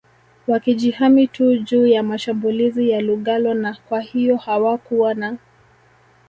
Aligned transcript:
wakijihami 0.47 1.27
tu 1.27 1.57
juu 1.57 1.87
ya 1.87 2.03
mashambulizi 2.03 2.89
ya 2.89 3.01
lugalo 3.01 3.53
na 3.53 3.77
kwahiyo 3.89 4.37
hawakuwa 4.37 5.13
na 5.13 5.37